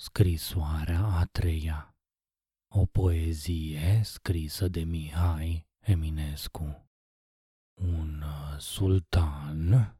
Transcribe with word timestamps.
Scrisoarea 0.00 1.04
a 1.04 1.24
treia. 1.24 1.94
O 2.68 2.86
poezie 2.86 4.00
scrisă 4.04 4.68
de 4.68 4.80
Mihai 4.80 5.66
Eminescu. 5.80 6.88
Un 7.80 8.22
sultan 8.58 9.96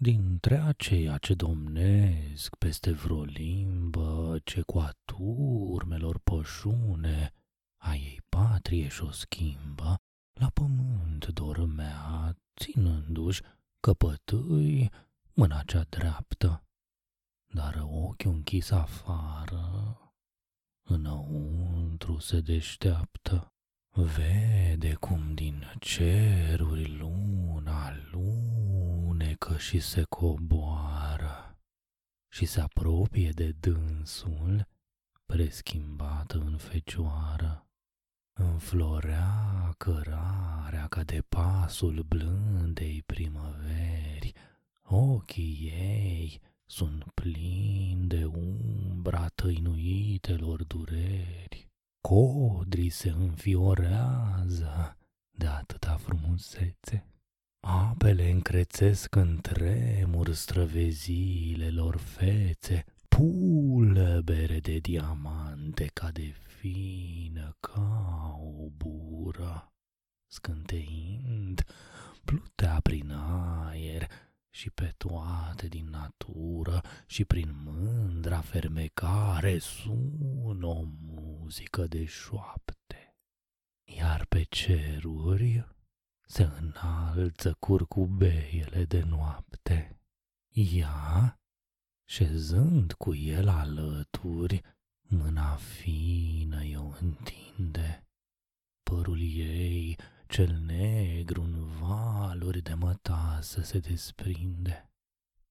dintre 0.00 0.56
aceia 0.56 1.18
ce 1.18 1.34
domnesc 1.34 2.56
peste 2.56 2.92
vreo 2.92 3.22
limbă 3.22 4.38
ce 4.44 4.62
cu 4.62 4.78
aturmelor 4.78 6.18
pășune 6.18 7.32
a 7.82 7.94
ei 7.94 8.20
patrie 8.28 8.88
și-o 8.88 9.10
schimbă, 9.10 9.96
la 10.40 10.48
pământ 10.48 11.26
dormea, 11.26 12.36
ținându-și 12.60 13.42
căpătâi 13.80 14.90
mâna 15.34 15.62
cea 15.62 15.82
dreaptă 15.82 16.65
dar 17.56 17.86
ochiul 17.90 18.32
închis 18.32 18.70
afară, 18.70 19.98
înăuntru 20.88 22.18
se 22.18 22.40
deșteaptă. 22.40 23.52
Vede 23.94 24.94
cum 24.94 25.34
din 25.34 25.64
ceruri 25.80 26.96
luna 26.96 27.92
lunecă 28.10 29.56
și 29.56 29.80
se 29.80 30.02
coboară 30.02 31.58
și 32.28 32.44
se 32.44 32.60
apropie 32.60 33.30
de 33.30 33.50
dânsul, 33.50 34.68
preschimbată 35.26 36.38
în 36.38 36.56
fecioară. 36.56 37.66
Înflorea 38.32 39.74
cărarea 39.78 40.86
ca 40.88 41.02
de 41.02 41.22
pasul 41.28 42.02
blândei 42.02 43.02
primăveri, 43.02 44.32
ochii 44.82 45.72
ei 45.72 46.40
sunt 46.66 47.04
plini 47.14 48.06
de 48.06 48.24
umbra 48.24 49.28
tăinuitelor 49.28 50.64
dureri. 50.64 51.68
Codrii 52.00 52.90
se 52.90 53.08
înfiorează 53.08 54.96
de 55.30 55.46
atâta 55.46 55.96
frumusețe. 55.96 57.06
Apele 57.60 58.30
încrețesc 58.30 59.14
în 59.14 59.38
tremur 59.40 60.32
străveziile 60.32 61.70
lor 61.70 61.96
fețe, 61.96 62.84
pulbere 63.08 64.60
de 64.60 64.78
diamante 64.78 65.86
ca 65.86 66.10
de 66.10 66.34
fină 66.58 67.56
ca 67.60 68.38
o 68.40 68.68
bură. 68.76 69.72
Scânteind, 70.26 71.64
plutea 72.24 72.80
prin 72.82 73.10
aer, 73.10 74.08
și 74.56 74.70
pe 74.70 74.94
toate 74.96 75.68
din 75.68 75.88
natură 75.88 76.80
și 77.06 77.24
prin 77.24 77.62
mândra 77.64 78.40
fermecare 78.40 79.58
sună 79.58 80.66
o 80.66 80.84
muzică 81.00 81.86
de 81.86 82.04
șoapte. 82.04 83.16
Iar 83.84 84.24
pe 84.24 84.42
ceruri 84.42 85.66
se 86.26 86.42
înalță 86.42 87.56
curcubeiele 87.58 88.84
de 88.84 89.02
noapte. 89.02 90.00
Ea, 90.52 91.40
șezând 92.08 92.92
cu 92.92 93.14
el 93.14 93.48
alături, 93.48 94.62
mâna 95.00 95.56
fină 95.56 96.64
i-o 96.64 96.92
întinde. 97.00 98.06
Părul 98.82 99.20
ei 99.20 99.98
cel 100.28 100.58
negru 100.66 101.42
în 101.42 101.66
valuri 101.80 102.62
de 102.62 102.74
mătasă 102.74 103.62
se 103.62 103.78
desprinde. 103.78 104.90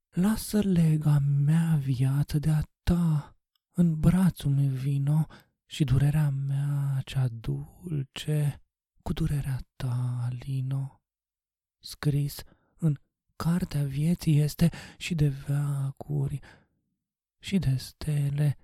Lasă 0.09 0.59
lega 0.59 1.19
mea 1.19 1.75
viață 1.75 2.39
de-a 2.39 2.69
ta, 2.83 3.35
în 3.71 3.99
brațul 3.99 4.51
meu 4.51 4.69
vino 4.69 5.25
și 5.65 5.83
durerea 5.83 6.29
mea 6.29 7.01
cea 7.05 7.27
dulce 7.27 8.61
cu 9.01 9.13
durerea 9.13 9.59
ta, 9.75 10.27
Lino. 10.39 11.01
Scris 11.79 12.43
în 12.77 12.99
cartea 13.35 13.83
vieții 13.83 14.39
este 14.39 14.69
și 14.97 15.15
de 15.15 15.27
veacuri 15.27 16.39
și 17.39 17.57
de 17.57 17.75
stele, 17.75 18.57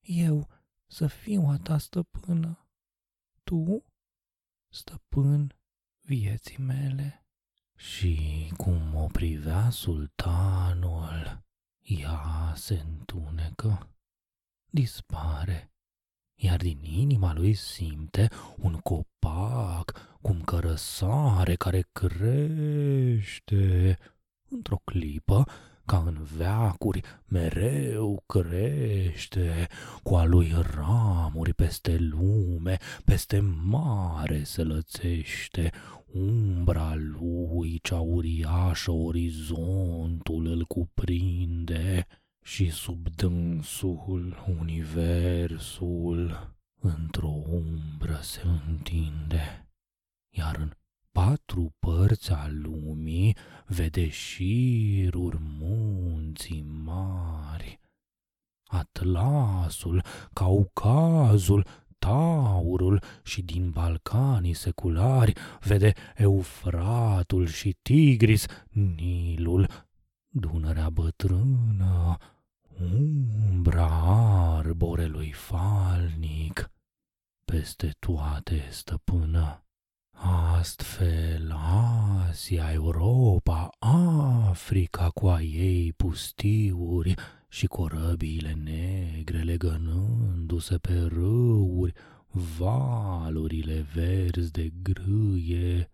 eu 0.00 0.48
să 0.86 1.06
fiu 1.06 1.42
a 1.42 1.58
ta 1.58 1.78
stăpână, 1.78 2.68
tu 3.44 3.84
stăpân 4.72 5.54
vieții 6.00 6.58
mele. 6.58 7.26
Și 7.76 8.52
cum 8.56 8.94
o 8.94 9.06
privea 9.06 9.70
sultanul, 9.70 11.42
ea 11.80 12.52
se 12.56 12.74
întunecă, 12.74 13.90
dispare, 14.70 15.72
iar 16.34 16.56
din 16.56 16.82
inima 16.82 17.32
lui 17.32 17.54
simte 17.54 18.28
un 18.56 18.78
copac 18.78 20.16
cum 20.20 20.42
cărăsare 20.42 21.54
care 21.54 21.88
crește. 21.92 23.98
Într-o 24.48 24.80
clipă 24.84 25.44
ca 25.84 26.02
în 26.06 26.26
veacuri 26.36 27.00
mereu 27.26 28.22
crește, 28.26 29.68
cu 30.02 30.14
a 30.14 30.24
lui 30.24 30.54
ramuri 30.74 31.54
peste 31.54 31.96
lume, 31.96 32.76
peste 33.04 33.40
mare 33.62 34.42
se 34.42 34.62
lățește, 34.62 35.70
umbra 36.12 36.94
lui 36.94 37.78
cea 37.82 38.00
uriașă 38.00 38.90
orizontul 38.90 40.46
îl 40.46 40.64
cuprinde 40.64 42.06
și 42.42 42.70
sub 42.70 43.08
dânsul 43.08 44.44
universul 44.58 46.54
într-o 46.80 47.42
umbră 47.48 48.18
se 48.22 48.40
întinde, 48.68 49.68
iar 50.30 50.56
în 50.56 50.72
patru 51.52 51.74
părți 51.78 52.32
a 52.32 52.48
lumii 52.48 53.36
vede 53.66 54.08
șiruri 54.08 55.38
munții 55.40 56.62
mari. 56.62 57.80
Atlasul, 58.64 60.04
Caucazul, 60.32 61.66
Taurul 61.98 63.02
și 63.22 63.42
din 63.42 63.70
Balcanii 63.70 64.52
seculari 64.52 65.32
vede 65.60 65.92
Eufratul 66.16 67.46
și 67.46 67.76
Tigris, 67.82 68.46
Nilul, 68.70 69.68
Dunărea 70.28 70.90
bătrână, 70.90 72.16
umbra 72.80 73.88
arborelui 74.56 75.32
falnic, 75.32 76.70
peste 77.44 77.94
toate 77.98 78.68
stăpână. 78.70 79.62
Astfel, 80.22 81.52
Asia, 82.28 82.72
Europa, 82.72 83.70
Africa 84.48 85.10
cu 85.10 85.26
a 85.26 85.40
ei 85.40 85.92
pustiuri 85.92 87.14
și 87.48 87.66
corăbiile 87.66 88.52
negre 88.52 89.38
legănându-se 89.38 90.78
pe 90.78 91.08
râuri, 91.08 91.92
valurile 92.58 93.86
verzi 93.94 94.50
de 94.50 94.72
grâie, 94.82 95.90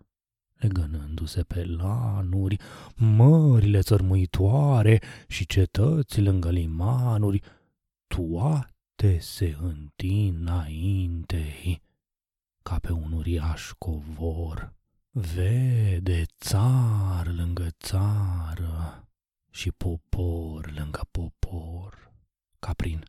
legănându-se 0.59 1.43
pe 1.43 1.65
lanuri, 1.65 2.57
mările 2.95 3.81
țărmuitoare 3.81 5.01
și 5.29 5.47
cetăți 5.47 6.21
lângă 6.21 6.51
limanuri, 6.51 7.43
toate 8.07 9.19
se 9.19 9.57
întind 9.61 10.37
înaintei 10.41 11.87
ca 12.69 12.79
pe 12.79 12.93
un 12.93 13.13
uriaș 13.13 13.71
covor. 13.79 14.75
Vede 15.11 16.25
țar 16.41 17.27
lângă 17.27 17.71
țară 17.71 19.09
și 19.51 19.71
popor 19.71 20.73
lângă 20.73 21.09
popor, 21.11 22.13
ca 22.59 22.73
prin 22.73 23.05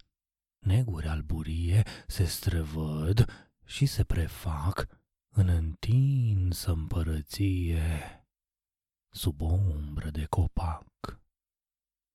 neguri 0.59 1.07
alburie 1.07 1.83
se 2.07 2.25
străvăd 2.25 3.25
și 3.65 3.85
se 3.85 4.03
prefac 4.03 4.87
în 5.35 5.47
întinsă 5.47 6.71
împărăție 6.71 8.25
sub 9.09 9.41
o 9.41 9.53
umbră 9.53 10.09
de 10.09 10.25
copac. 10.25 11.19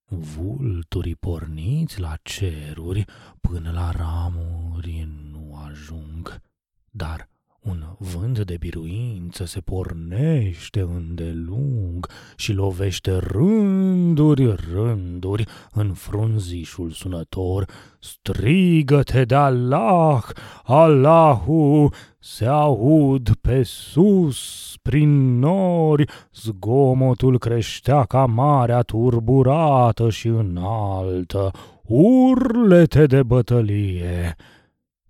Vulturii 0.05 1.17
porniți 1.17 2.01
la 2.01 2.17
ceruri 2.17 3.05
până 3.41 3.73
la 3.73 3.91
ramuri 3.91 5.03
nu 5.03 5.57
ajung, 5.57 6.41
dar 6.91 7.33
un 7.65 7.85
vânt 7.99 8.39
de 8.39 8.57
biruință 8.59 9.45
se 9.45 9.61
pornește 9.61 10.81
îndelung 10.81 12.07
și 12.37 12.53
lovește 12.53 13.17
rânduri, 13.17 14.55
rânduri 14.73 15.45
în 15.73 15.93
frunzișul 15.93 16.91
sunător. 16.91 17.67
Strigă-te 17.99 19.25
de 19.25 19.35
Allah, 19.35 20.23
Allahu, 20.63 21.89
se 22.19 22.47
aud 22.47 23.35
pe 23.41 23.63
sus, 23.63 24.75
prin 24.83 25.39
nori, 25.39 26.05
zgomotul 26.35 27.39
creștea 27.39 28.05
ca 28.05 28.27
marea 28.27 28.83
turburată 28.83 30.11
și 30.11 30.27
înaltă, 30.27 31.51
urlete 31.83 33.07
de 33.07 33.23
bătălie 33.23 34.37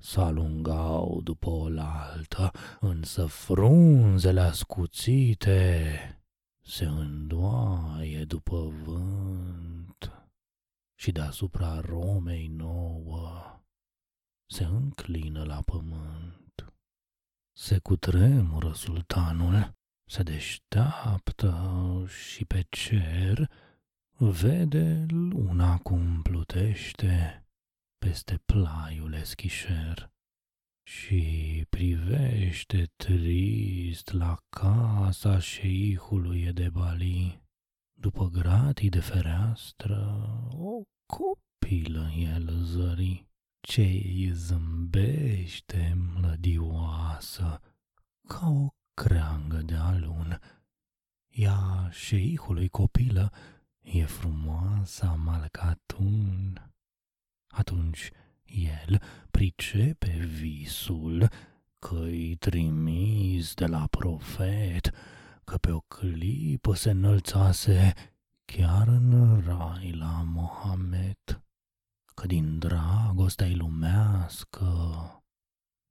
s-alungau 0.04 1.20
după 1.22 1.50
oaltă, 1.50 2.50
însă 2.80 3.26
frunzele 3.26 4.40
ascuțite 4.40 5.88
se 6.60 6.84
îndoaie 6.84 8.24
după 8.24 8.72
vânt 8.84 10.12
și 10.94 11.12
deasupra 11.12 11.80
Romei 11.80 12.46
nouă 12.46 13.60
se 14.46 14.64
înclină 14.64 15.44
la 15.44 15.62
pământ. 15.62 16.72
Se 17.56 17.78
cutremură 17.78 18.72
sultanul, 18.72 19.74
se 20.10 20.22
deșteaptă 20.22 21.54
și 22.06 22.44
pe 22.44 22.66
cer 22.68 23.50
vede 24.16 25.06
luna 25.08 25.78
cum 25.78 26.22
plutește 26.22 27.43
peste 28.04 28.40
plaiul 28.44 29.12
eschișer 29.12 30.12
și 30.82 31.66
privește 31.68 32.92
trist 32.96 34.12
la 34.12 34.36
casa 34.48 35.38
șeihului 35.38 36.52
de 36.52 36.68
Bali. 36.68 37.42
După 37.92 38.28
gratii 38.28 38.88
de 38.88 39.00
fereastră, 39.00 40.18
o 40.50 40.82
copilă 41.06 42.10
el 42.16 42.50
zări, 42.62 43.26
ce 43.60 43.82
îi 43.82 44.30
zâmbește 44.32 45.96
mlădioasă, 45.96 47.60
ca 48.28 48.48
o 48.48 48.68
creangă 48.94 49.56
de 49.56 49.74
alun. 49.74 50.40
Ea 51.28 51.88
șeihului 51.90 52.68
copilă 52.68 53.32
e 53.80 54.04
frumoasa 54.04 55.14
Malcatun. 55.14 56.73
Atunci 57.54 58.10
el 58.44 59.00
pricepe 59.30 60.28
visul 60.38 61.28
că-i 61.78 62.36
trimis 62.38 63.54
de 63.54 63.66
la 63.66 63.86
profet, 63.90 64.90
că 65.44 65.56
pe 65.56 65.70
o 65.70 65.80
clipă 65.80 66.74
se 66.74 66.90
înălțase 66.90 67.92
chiar 68.44 68.88
în 68.88 69.42
rai 69.46 69.92
la 69.92 70.22
Mohamed, 70.26 71.42
că 72.14 72.26
din 72.26 72.58
dragostea-i 72.58 73.54
lumească, 73.54 74.68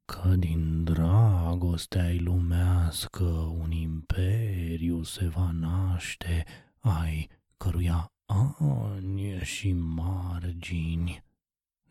că 0.06 0.36
din 0.36 0.84
dragostea-i 0.84 2.18
lumească 2.18 3.24
un 3.60 3.72
imperiu 3.72 5.04
se 5.04 5.28
va 5.28 5.52
naște, 5.52 6.46
ai 6.80 7.30
căruia 7.58 8.12
ani 8.26 9.40
și 9.44 9.72
margini 9.72 11.24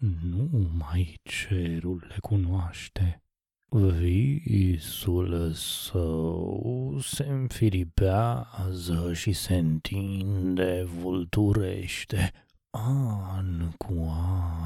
numai 0.03 1.21
cerul 1.23 2.05
le 2.09 2.17
cunoaște. 2.21 3.23
Visul 3.69 5.53
său 5.53 6.99
se 7.01 7.25
înfiripează 7.25 9.13
și 9.13 9.33
se 9.33 9.57
întinde, 9.57 10.83
vulturește, 11.01 12.33
an 12.71 13.71
cu 13.71 13.95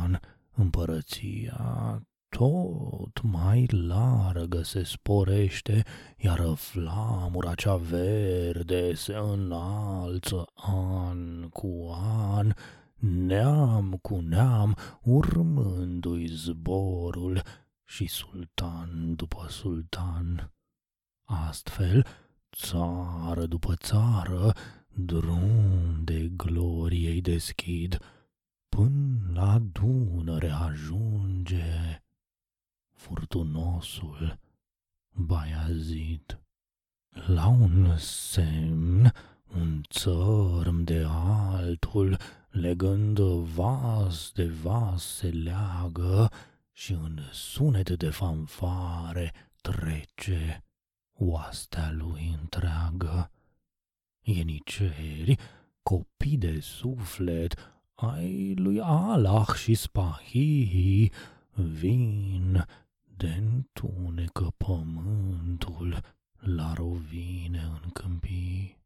an, 0.02 0.18
împărăția 0.54 2.02
tot 2.28 3.22
mai 3.22 3.66
largă 3.70 4.62
se 4.62 4.82
sporește, 4.82 5.82
iar 6.16 6.54
flamura 6.54 7.54
cea 7.54 7.76
verde 7.76 8.94
se 8.94 9.14
înalță 9.14 10.44
an 10.54 11.48
cu 11.48 11.90
an, 12.34 12.52
neam 13.06 13.98
cu 14.02 14.20
neam, 14.20 14.76
urmându-i 15.02 16.26
zborul 16.26 17.42
și 17.84 18.06
sultan 18.06 19.14
după 19.14 19.46
sultan. 19.48 20.52
Astfel, 21.24 22.06
țară 22.56 23.46
după 23.46 23.74
țară, 23.74 24.52
drum 24.88 26.04
de 26.04 26.28
gloriei 26.36 27.20
deschid, 27.20 27.98
până 28.68 29.30
la 29.32 29.58
Dunăre 29.58 30.50
ajunge 30.50 32.02
furtunosul 32.92 34.38
Baiazid. 35.08 36.40
La 37.26 37.46
un 37.46 37.96
semn, 37.98 39.12
un 39.54 39.82
țărm 39.88 40.84
de 40.84 41.04
altul, 41.08 42.18
legând 42.50 43.18
vas 43.42 44.30
de 44.34 44.48
vas 44.48 45.04
se 45.04 45.28
leagă 45.28 46.30
și 46.72 46.92
în 46.92 47.18
sunet 47.32 47.90
de 47.90 48.10
fanfare 48.10 49.32
trece 49.60 50.64
oastea 51.12 51.90
lui 51.92 52.36
întreagă. 52.40 53.30
Ieniceri, 54.20 55.36
copii 55.82 56.36
de 56.36 56.60
suflet, 56.60 57.54
ai 57.94 58.54
lui 58.54 58.80
Allah 58.80 59.48
și 59.54 59.74
Spahihi, 59.74 61.10
vin 61.54 62.64
de 63.16 63.28
întunecă 63.28 64.52
pământul 64.56 66.00
la 66.38 66.72
rovine 66.72 67.60
în 67.82 67.90
câmpii 67.92 68.76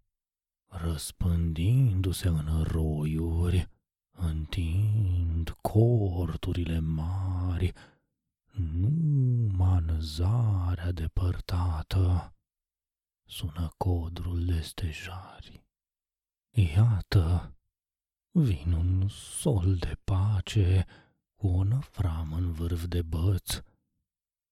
răspândindu-se 0.70 2.28
în 2.28 2.62
roiuri, 2.62 3.68
întind 4.10 5.50
corturile 5.50 6.78
mari, 6.78 7.72
numai 8.52 9.84
în 9.86 10.00
zarea 10.00 10.92
depărtată 10.92 12.34
sună 13.30 13.70
codrul 13.76 14.44
de 14.44 14.60
stejari. 14.60 15.64
Iată, 16.50 17.54
vin 18.30 18.72
un 18.72 19.08
sol 19.08 19.76
de 19.76 19.96
pace 20.04 20.86
cu 21.34 21.46
o 21.46 21.62
năfram 21.64 22.32
în 22.32 22.52
vârf 22.52 22.84
de 22.84 23.02
băț. 23.02 23.62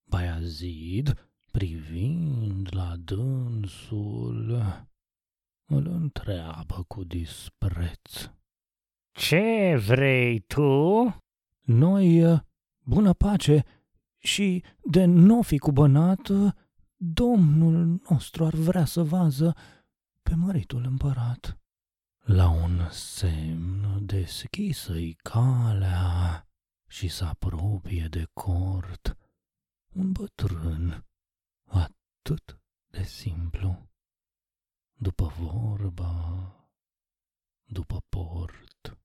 Baiazid, 0.04 1.30
privind 1.50 2.68
la 2.74 2.96
dânsul, 2.96 4.62
îl 5.68 5.86
întreabă 5.86 6.84
cu 6.86 7.04
dispreț. 7.04 8.30
Ce 9.12 9.76
vrei 9.86 10.40
tu? 10.40 11.16
Noi, 11.60 12.42
bună 12.84 13.12
pace, 13.12 13.64
și 14.18 14.64
de 14.84 15.04
nu 15.04 15.42
fi 15.42 15.58
cubănat, 15.58 16.28
domnul 16.96 18.00
nostru 18.08 18.44
ar 18.44 18.54
vrea 18.54 18.84
să 18.84 19.02
vază 19.02 19.56
pe 20.22 20.34
măritul 20.34 20.84
împărat. 20.84 21.58
La 22.18 22.50
un 22.50 22.88
semn 22.90 24.06
deschisă-i 24.06 25.12
calea 25.12 26.46
și 26.88 27.08
să 27.08 27.24
apropie 27.24 28.06
de 28.10 28.26
cort 28.32 29.16
un 29.88 30.12
bătrân 30.12 31.06
atât 31.64 32.60
de 32.86 33.02
simplu 33.02 33.88
după 35.00 35.32
vorbă, 35.38 36.12
după 37.64 38.02
port. 38.08 38.98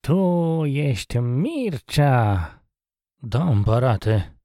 Tu 0.00 0.64
ești 0.64 1.18
Mircea? 1.18 2.62
Da, 3.16 3.44
împărate. 3.44 4.36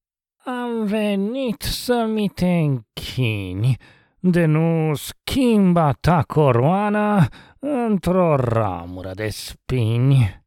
Am 0.46 0.86
venit 0.86 1.62
să 1.62 2.06
mi 2.10 2.28
te 2.28 2.50
închini, 2.50 3.78
de 4.20 4.46
nu 4.46 4.96
schimba 4.96 5.92
ta 5.92 6.24
coroana 6.24 7.28
într-o 7.60 8.36
ramură 8.36 9.12
de 9.14 9.30
spini. 9.30 10.46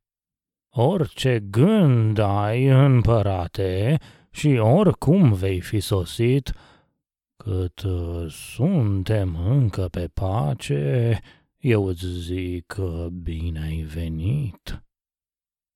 Orice 0.71 1.41
gând 1.51 2.19
ai, 2.19 2.67
împărate, 2.67 3.99
și 4.31 4.49
oricum 4.49 5.33
vei 5.33 5.61
fi 5.61 5.81
sosit, 5.81 6.53
cât 7.45 7.83
uh, 7.83 8.27
suntem 8.29 9.37
încă 9.49 9.89
pe 9.91 10.11
pace, 10.15 11.19
eu 11.59 11.85
îți 11.87 12.07
zic 12.07 12.67
că 12.67 13.09
bine 13.23 13.61
ai 13.63 13.77
venit. 13.77 14.85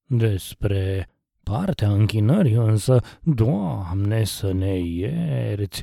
Despre 0.06 1.08
partea 1.42 1.90
închinării 1.90 2.54
însă, 2.54 3.00
Doamne, 3.22 4.24
să 4.24 4.52
ne 4.52 4.78
ierți, 4.78 5.82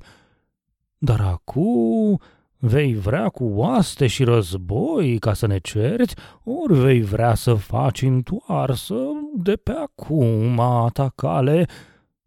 dar 0.97 1.21
acum 1.21 2.19
vei 2.57 2.93
vrea 2.93 3.29
cu 3.29 3.43
oaste 3.43 4.07
și 4.07 4.23
război 4.23 5.19
ca 5.19 5.33
să 5.33 5.47
ne 5.47 5.57
cerți, 5.57 6.15
ori 6.43 6.79
vei 6.79 7.01
vrea 7.01 7.33
să 7.33 7.53
faci 7.53 8.01
întoarsă 8.01 8.95
de 9.35 9.55
pe 9.55 9.71
acum 9.71 10.61
ta 10.93 11.11
cale, 11.15 11.67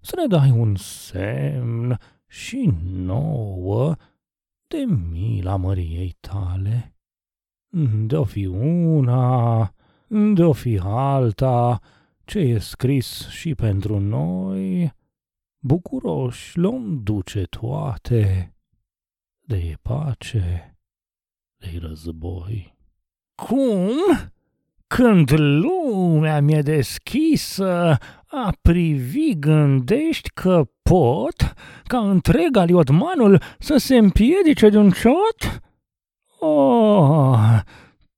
să 0.00 0.12
ne 0.16 0.26
dai 0.26 0.50
un 0.50 0.74
semn 0.76 1.98
și 2.34 2.72
nouă 2.82 3.94
de 4.68 4.84
mila 5.10 5.56
măriei 5.56 6.16
tale. 6.20 6.96
De-o 8.06 8.24
fi 8.24 8.46
una, 8.46 9.74
de-o 10.34 10.52
fi 10.52 10.80
alta, 10.82 11.80
ce 12.24 12.38
e 12.38 12.58
scris 12.58 13.28
și 13.28 13.54
pentru 13.54 13.98
noi, 13.98 14.92
bucuroși 15.58 16.58
l-om 16.58 17.02
duce 17.02 17.42
toate, 17.42 18.54
de 19.40 19.56
e 19.56 19.76
pace, 19.82 20.76
de 21.56 21.78
război. 21.80 22.76
Cum? 23.34 23.90
Când 24.86 25.38
lumea 25.38 26.40
mi-e 26.40 26.62
deschisă, 26.62 27.98
a 28.36 28.52
privi 28.62 29.38
gândești 29.38 30.30
că 30.34 30.62
pot 30.82 31.54
ca 31.84 31.98
întreg 31.98 32.56
aliotmanul 32.56 33.42
să 33.58 33.76
se 33.76 33.96
împiedice 33.96 34.68
de 34.68 34.78
un 34.78 34.90
ciot? 34.90 35.60
Oh, 36.38 37.58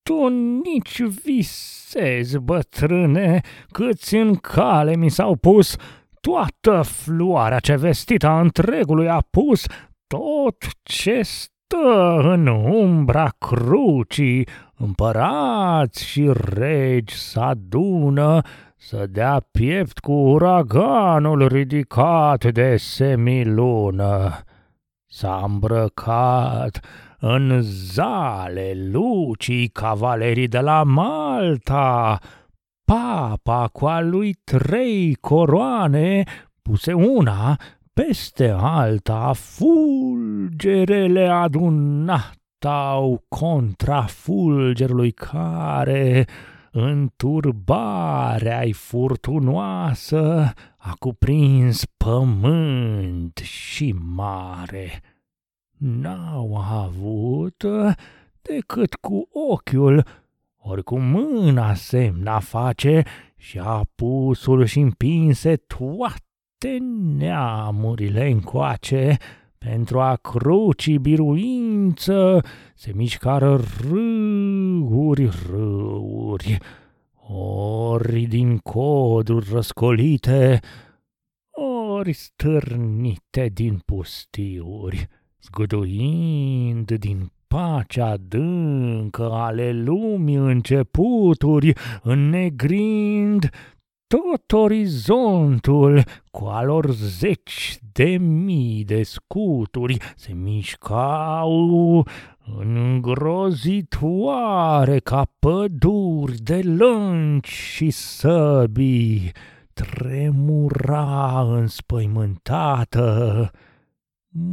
tu 0.02 0.28
nici 0.62 1.02
visezi, 1.02 2.38
bătrâne, 2.38 3.40
câți 3.70 4.14
în 4.14 4.35
cale 4.35 4.96
mi 4.96 5.11
s-au 5.11 5.37
pus, 5.37 5.76
toată 6.20 6.82
floarea 6.82 7.58
ce 7.58 7.76
vestita 7.76 8.40
întregului 8.40 9.08
a 9.08 9.18
pus, 9.30 9.66
tot 10.06 10.56
ce 10.82 11.23
stă 11.23 12.18
în 12.23 12.46
umbra 12.46 13.28
crucii, 13.38 14.49
împărați 14.76 16.04
și 16.04 16.30
regi 16.35 17.14
s-adună 17.14 18.42
să 18.78 19.06
dea 19.06 19.47
piept 19.50 19.99
cu 19.99 20.12
uraganul 20.12 21.47
ridicat 21.47 22.52
de 22.52 22.76
semilună. 22.76 24.40
S-a 25.06 25.42
îmbrăcat 25.45 26.80
în 27.18 27.61
zale 27.62 28.73
lucii 28.92 29.68
cavalerii 29.68 30.49
de 30.49 30.59
la 30.59 30.83
Malta, 30.83 32.18
papa 32.85 33.68
cu 33.73 33.87
a 33.87 34.00
lui 34.00 34.37
trei 34.45 35.14
coroane, 35.21 36.25
puse 36.62 36.92
una 36.92 37.56
peste 37.92 38.54
alta, 38.61 39.33
fulgerele 39.35 41.28
adunatau 41.28 43.25
contra 43.28 44.02
fulgerului 44.02 45.11
care, 45.11 46.25
în 46.78 47.11
turbarea-i 47.16 48.73
furtunoasă, 48.73 50.52
a 50.76 50.95
cuprins 50.99 51.85
pământ 51.97 53.37
și 53.37 53.95
mare. 54.14 55.02
N-au 55.78 56.56
avut 56.56 57.64
decât 58.42 58.95
cu 58.95 59.28
ochiul, 59.50 60.04
ori 60.56 60.83
cu 60.83 60.99
mâna 60.99 61.75
semna 61.75 62.38
face 62.38 63.02
și 63.37 63.59
apusul 63.59 64.64
și 64.64 64.78
împinse 64.80 65.56
toate 65.56 66.78
neamurile 67.16 68.30
încoace, 68.30 69.16
pentru 69.70 70.00
a 70.00 70.16
cruci 70.16 70.96
biruință 70.96 72.44
se 72.75 72.92
mișcară 72.94 73.61
râuri, 73.80 75.28
râuri, 75.50 76.58
ori 77.28 78.23
din 78.23 78.58
coduri 78.58 79.49
răscolite, 79.52 80.61
ori 81.90 82.12
stârnite 82.12 83.50
din 83.52 83.82
pustiuri, 83.85 85.08
zguduind 85.42 86.92
din 86.92 87.32
pacea 87.46 88.06
adâncă 88.06 89.30
ale 89.32 89.73
lumii 89.73 90.35
începuturi, 90.35 91.73
înnegrind 92.02 93.50
tot 94.06 94.52
orizontul 94.52 96.02
cu 96.30 96.44
alor 96.44 96.90
zeci 96.90 97.78
de 97.92 98.16
mii 98.18 98.84
de 98.84 99.02
scuturi 99.02 99.96
se 100.16 100.32
mișcau 100.32 102.06
îngrozitoare 102.58 104.98
ca 104.98 105.26
păduri 105.38 106.36
de 106.36 106.60
lânci 106.62 107.48
și 107.48 107.90
săbii, 107.90 109.32
tremura 109.72 111.40
înspăimântată 111.40 113.50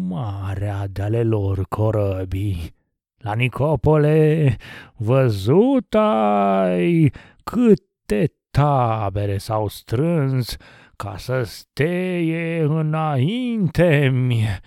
marea 0.08 0.88
de-ale 0.88 1.24
lor 1.24 1.66
corăbii. 1.70 2.74
La 3.18 3.34
Nicopole 3.34 4.56
văzut 4.96 5.94
ai 5.94 7.12
câte 7.44 8.34
tabere 8.58 9.38
s-au 9.38 9.68
strâns 9.68 10.56
ca 10.96 11.18
să 11.18 11.44
steie 11.44 12.62
înainte-mi, 12.62 14.60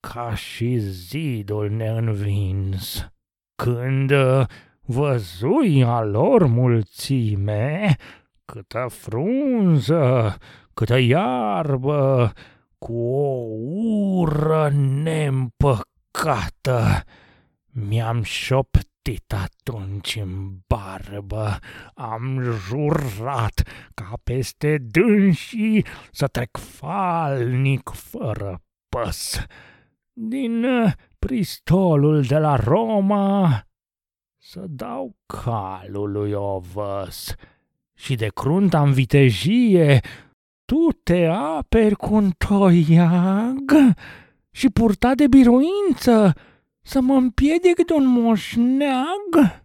ca 0.00 0.34
și 0.34 0.78
zidul 0.78 1.70
neînvins. 1.70 3.08
Când 3.62 4.12
văzui 4.80 5.84
a 5.84 6.02
lor 6.02 6.46
mulțime, 6.46 7.96
câtă 8.44 8.86
frunză, 8.88 10.36
câtă 10.74 10.98
iarbă, 10.98 12.32
cu 12.78 12.96
o 12.96 13.46
ură 14.18 14.70
neîmpăcată, 15.02 17.02
mi-am 17.70 18.22
șoptit 18.22 18.88
citit 19.04 19.32
atunci 19.32 20.16
în 20.16 20.50
barbă, 20.66 21.58
am 21.94 22.40
jurat 22.68 23.62
ca 23.94 24.12
peste 24.22 24.78
dânsii 24.78 25.84
să 26.12 26.26
trec 26.26 26.56
falnic 26.56 27.90
fără 27.94 28.62
păs. 28.88 29.44
Din 30.12 30.64
uh, 30.64 30.92
pristolul 31.18 32.22
de 32.22 32.38
la 32.38 32.56
Roma 32.56 33.66
să 34.38 34.64
dau 34.68 35.16
calului 35.26 36.32
ovăs 36.32 37.34
și 37.94 38.14
de 38.14 38.28
crunta 38.34 38.82
în 38.82 38.92
vitejie 38.92 40.00
tu 40.64 40.88
te 41.02 41.26
aperi 41.26 41.94
cu 41.94 42.14
un 42.14 42.30
toiag 42.38 43.72
și 44.50 44.70
purta 44.70 45.14
de 45.14 45.26
biruință 45.26 46.32
să 46.84 47.00
mă 47.00 47.14
împiedic 47.14 47.86
de 47.86 47.92
un 47.92 48.06
moșneag? 48.06 49.62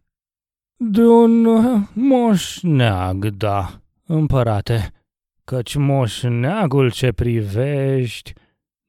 De 0.75 1.01
un 1.01 1.45
uh, 1.45 1.81
moșneag, 1.93 3.29
da, 3.29 3.81
împărate, 4.05 4.93
căci 5.43 5.75
moșneagul 5.75 6.91
ce 6.91 7.11
privești 7.11 8.33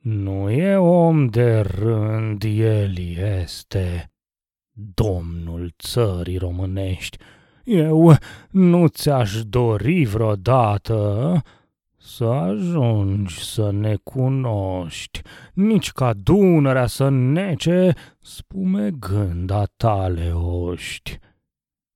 nu 0.02 0.50
e 0.50 0.76
om 0.76 1.26
de 1.26 1.60
rând, 1.60 2.42
el 2.42 2.98
este 3.40 4.12
domnul 4.94 5.74
țării 5.78 6.36
românești. 6.36 7.18
Eu 7.64 8.14
nu 8.50 8.86
ți-aș 8.86 9.44
dori 9.44 10.04
vreodată 10.04 11.42
să 12.16 12.24
ajungi 12.24 13.44
să 13.44 13.70
ne 13.72 13.96
cunoști, 14.02 15.20
nici 15.54 15.90
ca 15.92 16.12
Dunărea 16.22 16.86
să 16.86 17.08
nece 17.08 17.92
spumegând 18.20 19.52
tale 19.76 20.32
oști. 20.32 21.18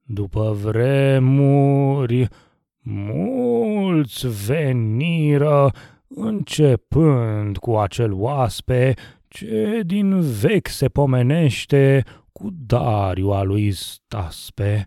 După 0.02 0.56
vremuri, 0.62 2.28
mulți 2.82 4.46
veniră, 4.46 5.70
începând 6.08 7.56
cu 7.56 7.76
acel 7.76 8.12
oaspe 8.12 8.94
ce 9.28 9.80
din 9.86 10.20
vechi 10.20 10.68
se 10.68 10.88
pomenește 10.88 12.04
cu 12.32 12.48
Dariu 12.66 13.30
a 13.30 13.42
lui 13.42 13.70
Staspe. 13.70 14.86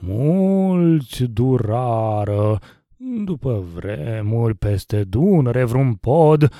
Mulți 0.00 1.24
durară, 1.24 2.58
după 2.98 3.64
vremuri 3.74 4.54
peste 4.54 5.04
Dunăre 5.04 5.64
vreun 5.64 5.94
pod, 5.94 6.52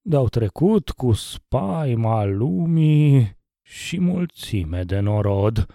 de-au 0.00 0.28
trecut 0.28 0.90
cu 0.90 1.12
spaima 1.12 2.24
lumii 2.24 3.36
și 3.62 4.00
mulțime 4.00 4.82
de 4.82 5.00
norod. 5.00 5.66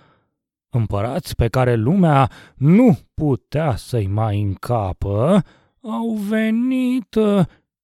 Împărați 0.70 1.36
pe 1.36 1.48
care 1.48 1.75
lumea 1.75 2.32
nu 2.55 3.00
putea 3.13 3.75
să-i 3.75 4.08
mai 4.08 4.41
încapă, 4.41 5.43
au 5.82 6.13
venit 6.13 7.17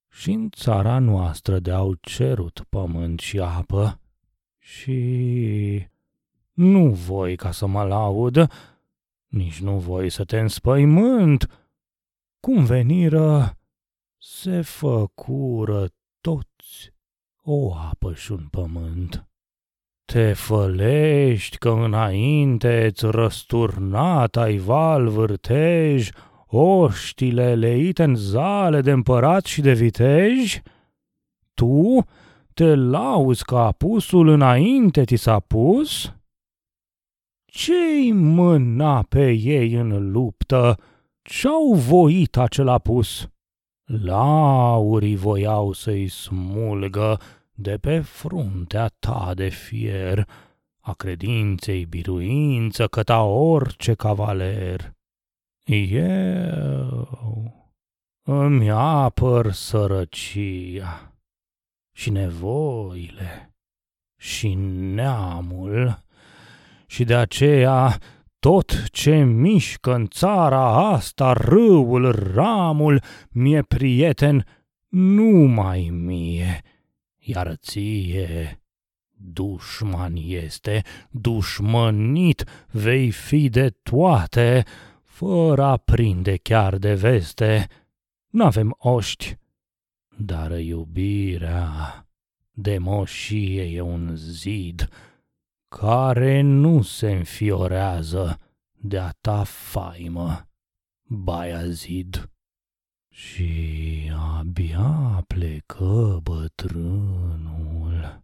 și 0.10 0.32
în 0.32 0.50
țara 0.50 1.00
noastră 1.00 1.60
de-au 1.60 1.94
cerut 2.02 2.66
pământ 2.70 3.20
și 3.20 3.40
apă. 3.40 4.00
Și 4.58 5.88
nu 6.54 6.90
voi 6.90 7.36
ca 7.36 7.52
să 7.52 7.68
mă 7.68 7.84
laud, 7.84 8.52
nici 9.28 9.62
nu 9.62 9.78
voi 9.78 10.10
să 10.10 10.24
te 10.24 10.40
înspăimânt, 10.40 11.69
cum 12.39 12.65
veniră, 12.65 13.58
se 14.17 14.62
făcură 14.62 15.88
toți 16.22 16.93
o 17.41 17.74
apă 17.74 18.13
și 18.13 18.31
un 18.31 18.48
pământ. 18.51 19.27
Te 20.05 20.34
fălești 20.34 21.58
că 21.58 21.69
înainte 21.69 22.89
ți 22.93 23.05
răsturnat 23.05 24.36
ai 24.36 24.58
val 24.58 25.08
vârtej, 25.08 26.10
oștile 26.48 27.55
leite 27.55 28.03
în 28.03 28.15
zale 28.15 28.81
de 28.81 28.91
împărat 28.91 29.46
și 29.46 29.62
de 29.62 29.74
vitej? 29.74 30.62
Tu 31.53 32.05
te 32.53 32.75
lauzi 32.75 33.43
că 33.46 33.58
apusul 33.58 34.27
înainte 34.27 35.05
ți 35.05 35.15
s-a 35.15 35.39
pus? 35.39 36.13
Ce-i 37.46 38.12
mâna 38.12 39.03
pe 39.03 39.31
ei 39.31 39.74
în 39.74 40.12
luptă? 40.12 40.77
Ce-au 41.30 41.74
voit 41.74 42.38
acel 42.38 42.68
apus? 42.68 43.30
Laurii 43.86 45.16
voiau 45.16 45.72
să-i 45.72 46.08
smulgă 46.08 47.20
de 47.54 47.78
pe 47.78 48.00
fruntea 48.00 48.88
ta 48.88 49.34
de 49.36 49.50
fier, 49.50 50.28
a 50.80 50.94
credinței 50.94 51.86
biruință 51.86 52.88
căta 52.88 53.24
orice 53.24 53.94
cavaler. 53.94 54.94
Eu 55.64 57.54
îmi 58.24 58.72
apăr 58.72 59.52
sărăcia 59.52 61.14
și 61.96 62.10
nevoile 62.10 63.56
și 64.18 64.54
neamul 64.94 66.00
și 66.86 67.04
de 67.04 67.16
aceea 67.16 68.00
tot 68.39 68.89
ce 68.91 69.24
mișcă 69.24 69.93
în 69.93 70.08
țara 70.08 70.91
asta, 70.91 71.34
râul, 71.34 72.12
ramul, 72.34 73.03
mie 73.29 73.62
prieten, 73.62 74.46
numai 74.88 75.89
mie, 75.91 76.62
iar 77.17 77.55
ție 77.55 78.60
dușman 79.22 80.13
este, 80.15 80.84
dușmănit 81.10 82.43
vei 82.72 83.12
fi 83.12 83.50
de 83.50 83.69
toate, 83.69 84.63
fără 85.03 85.63
a 85.63 85.77
prinde 85.77 86.38
chiar 86.38 86.77
de 86.77 86.93
veste. 86.93 87.67
N-avem 88.29 88.75
oști, 88.77 89.38
dar 90.17 90.60
iubirea 90.60 92.08
de 92.51 92.77
moșie 92.77 93.63
e 93.63 93.81
un 93.81 94.12
zid 94.15 94.89
care 95.70 96.42
nu 96.42 96.82
se 96.82 97.12
înfiorează 97.12 98.38
de-a 98.82 99.16
ta 99.22 99.44
faimă, 99.44 100.48
zid. 101.68 102.30
Și 103.14 104.12
abia 104.16 105.24
plecă 105.28 106.20
bătrânul, 106.24 108.24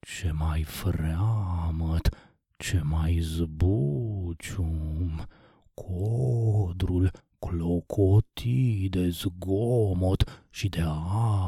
ce 0.00 0.30
mai 0.30 0.62
freamăt, 0.62 2.08
ce 2.56 2.80
mai 2.80 3.18
zbucium, 3.20 5.26
codrul 5.74 7.10
clocotii 7.46 8.88
de 8.88 9.08
zgomot 9.08 10.46
și 10.50 10.68
de 10.68 10.82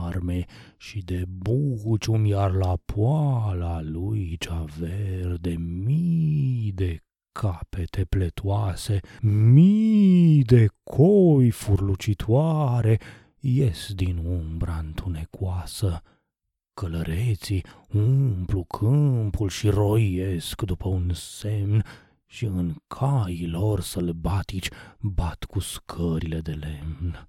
arme 0.04 0.44
și 0.76 1.02
de 1.04 1.24
bucium, 1.28 2.24
iar 2.24 2.52
la 2.52 2.76
poala 2.84 3.82
lui 3.82 4.36
cea 4.38 4.64
verde 4.78 5.54
mii 5.58 6.72
de 6.74 7.00
capete 7.32 8.04
pletoase, 8.04 9.00
mii 9.22 10.42
de 10.42 10.66
coi 10.82 11.50
furlucitoare 11.50 13.00
ies 13.40 13.92
din 13.94 14.16
umbra 14.16 14.78
întunecoasă. 14.78 16.02
Călăreții 16.74 17.64
umplu 17.92 18.64
câmpul 18.64 19.48
și 19.48 19.68
roiesc 19.68 20.62
după 20.62 20.88
un 20.88 21.10
semn 21.14 21.84
și 22.26 22.44
în 22.44 22.74
caii 22.86 23.46
lor 23.46 23.80
sălbatici 23.80 24.70
bat 25.00 25.44
cu 25.44 25.58
scările 25.58 26.40
de 26.40 26.52
lemn. 26.52 27.28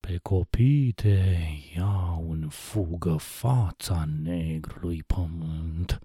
Pe 0.00 0.18
copite 0.22 1.48
iau 1.76 2.30
în 2.30 2.48
fugă 2.48 3.16
fața 3.16 4.04
negrului 4.22 5.02
pământ. 5.02 5.98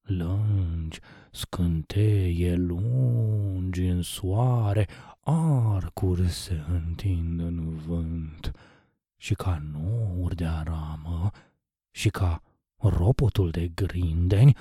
Lângi, 0.00 1.00
scânteie 1.30 2.54
lungi 2.54 3.84
în 3.86 4.02
soare, 4.02 4.88
arcuri 5.20 6.28
se 6.28 6.64
întind 6.68 7.40
în 7.40 7.76
vânt 7.76 8.50
și 9.16 9.34
ca 9.34 9.62
nouri 9.72 10.36
de 10.36 10.44
aramă 10.44 11.30
și 11.90 12.08
ca 12.08 12.42
ropotul 12.76 13.50
de 13.50 13.68
grindeni 13.68 14.56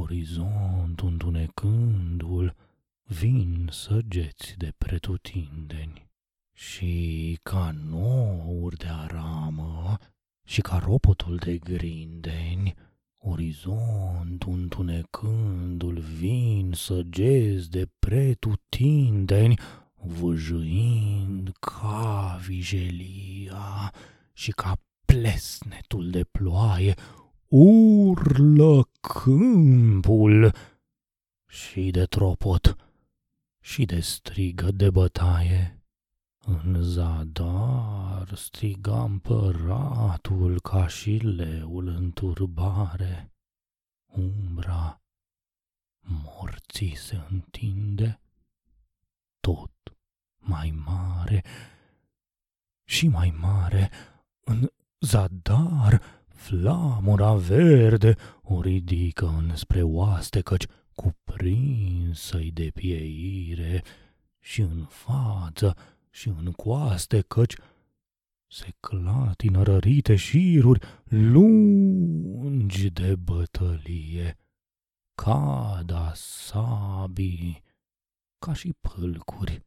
Orizontul 0.00 1.08
întunecându-l, 1.08 2.54
vin 3.02 3.68
săgeți 3.72 4.54
de 4.56 4.72
pretutindeni. 4.78 6.10
Și 6.52 7.38
ca 7.42 7.74
nouri 7.88 8.76
de 8.76 8.86
aramă 8.86 9.96
și 10.44 10.60
ca 10.60 10.76
ropotul 10.76 11.36
de 11.36 11.58
grindeni, 11.58 12.74
Orizontul 13.18 14.52
întunecându-l 14.52 15.98
vin 15.98 16.72
săgeți 16.74 17.70
de 17.70 17.88
pretutindeni, 17.98 19.58
văjâind 19.94 21.52
ca 21.60 22.38
vijelia 22.46 23.92
și 24.32 24.50
ca 24.50 24.76
plesnetul 25.04 26.10
de 26.10 26.24
ploaie 26.24 26.94
urlă 27.48 28.88
câmpul 29.00 30.54
și 31.46 31.90
de 31.90 32.04
tropot 32.04 32.76
și 33.60 33.84
de 33.84 34.00
strigă 34.00 34.70
de 34.70 34.90
bătaie. 34.90 35.82
În 36.38 36.82
zadar 36.82 38.34
striga 38.34 39.02
împăratul 39.02 40.60
ca 40.60 40.86
și 40.86 41.10
leul 41.10 41.86
în 41.86 42.12
turbare. 42.12 43.32
Umbra 44.06 45.02
morții 46.00 46.94
se 46.94 47.20
întinde 47.30 48.20
tot 49.40 49.72
mai 50.38 50.70
mare 50.70 51.44
și 52.84 53.08
mai 53.08 53.30
mare 53.30 53.90
în 54.40 54.70
zadar 54.98 56.17
Flamura 56.38 57.34
verde 57.34 58.14
o 58.42 58.60
ridică 58.60 59.26
înspre 59.26 59.82
oaste, 59.82 60.40
căci 60.40 60.66
cuprinsă-i 60.94 62.50
de 62.50 62.70
pieire 62.74 63.82
și 64.38 64.60
în 64.60 64.84
față 64.88 65.76
și 66.10 66.28
în 66.28 66.52
coaste, 66.52 67.20
căci 67.20 67.54
se 68.46 68.74
clatină 68.80 69.62
rărite 69.62 70.16
șiruri 70.16 70.80
lungi 71.04 72.90
de 72.90 73.14
bătălie, 73.14 74.36
cada 75.14 76.12
sabii 76.14 77.62
ca 78.38 78.52
și 78.52 78.74
pâlcuri 78.80 79.62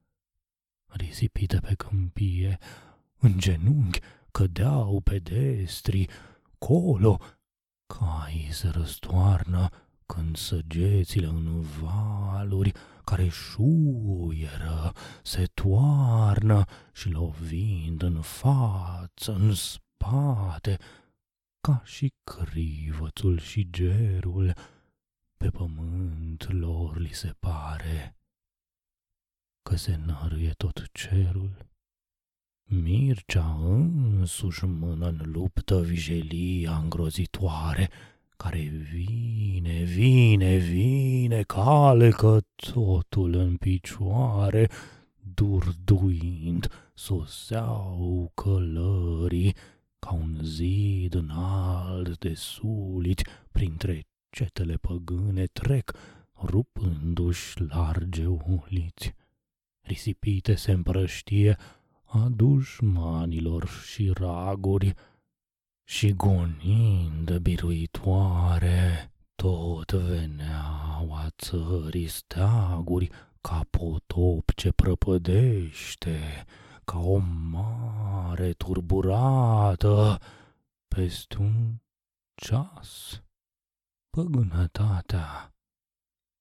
risipite 0.86 1.58
pe 1.58 1.74
câmpie, 1.74 2.58
în 3.20 3.38
genunchi 3.38 4.00
cădeau 4.32 5.00
pedestri, 5.00 6.08
acolo. 6.62 7.18
Caii 7.86 8.52
se 8.52 8.68
răstoarnă 8.70 9.70
când 10.06 10.36
săgețile 10.36 11.26
în 11.26 11.62
valuri 11.62 12.72
care 13.04 13.28
șuieră 13.28 14.94
se 15.24 15.46
toarnă 15.54 16.64
și 16.94 17.10
lovind 17.10 18.02
în 18.02 18.22
față, 18.22 19.34
în 19.34 19.54
spate, 19.54 20.78
ca 21.60 21.82
și 21.86 22.14
crivățul 22.24 23.40
și 23.40 23.70
gerul, 23.70 24.54
pe 25.38 25.50
pământ 25.50 26.52
lor 26.52 26.98
li 26.98 27.14
se 27.14 27.36
pare 27.40 28.16
că 29.70 29.76
se 29.76 29.96
năruie 29.96 30.52
tot 30.52 30.84
cerul. 30.92 31.71
Mircea 32.74 33.60
însuși 34.20 34.66
mână 34.66 35.08
în 35.08 35.32
luptă 35.32 35.82
vijelia 35.82 36.78
îngrozitoare, 36.78 37.90
care 38.38 38.60
vine, 38.94 39.84
vine, 39.84 40.56
vine, 40.56 41.42
calecă 41.42 42.46
totul 42.74 43.34
în 43.34 43.56
picioare, 43.56 44.70
durduind, 45.34 46.68
soseau 46.94 48.32
călării, 48.34 49.56
ca 50.00 50.14
un 50.14 50.38
zid 50.44 51.14
înalt 51.14 52.18
de 52.18 52.34
suliți, 52.34 53.24
printre 53.52 54.08
cetele 54.30 54.76
păgâne 54.76 55.46
trec, 55.46 55.92
rupându-și 56.44 57.62
large 57.62 58.26
uliți. 58.26 59.14
Risipite 59.82 60.56
se 60.56 60.72
împrăștie, 60.72 61.58
a 62.14 62.28
dușmanilor 62.30 63.68
și 63.68 64.12
raguri 64.14 64.94
și 65.84 66.14
gonind 66.14 67.38
biruitoare, 67.38 69.12
tot 69.36 69.92
veneau 69.92 71.14
a 71.14 71.28
țării 71.38 72.08
steaguri 72.08 73.10
ca 73.42 73.66
potop 73.70 74.52
ce 74.56 74.72
prăpădește, 74.72 76.46
ca 76.84 77.00
o 77.00 77.18
mare 77.52 78.54
turburată 78.54 80.20
peste 80.88 81.38
un 81.38 81.82
ceas. 82.36 83.24
Păgânătatea 84.10 85.54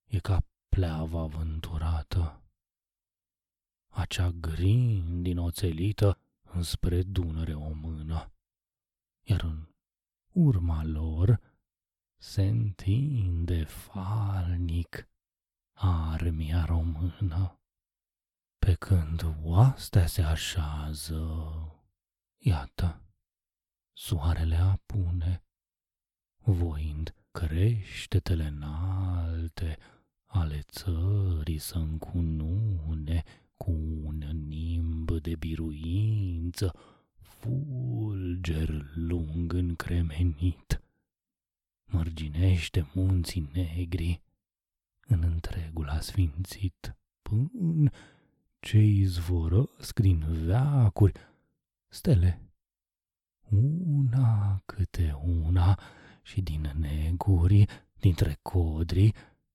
e 0.07 0.19
ca 0.19 0.45
pleava 0.69 1.25
vânturată, 1.25 2.40
acea 4.01 4.31
grin 4.31 5.23
din 5.23 5.39
oțelită 5.39 6.19
înspre 6.43 7.03
Dunăre 7.03 7.55
o 7.55 7.73
mână, 7.73 8.33
iar 9.23 9.43
în 9.43 9.69
urma 10.33 10.85
lor 10.85 11.41
se 12.17 12.43
întinde 12.43 13.65
falnic 13.65 15.09
armia 15.73 16.65
română. 16.65 17.61
Pe 18.59 18.75
când 18.75 19.37
oastea 19.43 20.07
se 20.07 20.23
așează, 20.23 21.23
iată, 22.39 23.03
soarele 23.93 24.57
apune, 24.57 25.45
voind 26.39 27.15
creștetele 27.31 28.47
înalte 28.47 29.79
ale 30.25 30.61
țării 30.61 31.59
să 31.59 31.79
încunune 31.79 33.25
cu 33.65 33.71
un 34.03 34.19
nimb 34.47 35.11
de 35.11 35.37
biruință, 35.37 36.75
fulger 37.21 38.91
lung 38.95 39.53
încremenit. 39.53 40.83
Mărginește 41.85 42.91
munții 42.95 43.51
negri 43.53 44.23
în 45.07 45.23
întregul 45.23 45.89
asfințit, 45.89 46.97
până 47.23 47.91
ce 48.61 48.79
izvorăsc 48.79 49.99
din 49.99 50.45
veacuri 50.45 51.13
stele, 51.89 52.43
una 53.85 54.63
câte 54.65 55.13
una 55.23 55.79
și 56.23 56.41
din 56.41 56.73
neguri, 56.79 57.67
dintre 57.99 58.39
codri, 58.43 59.13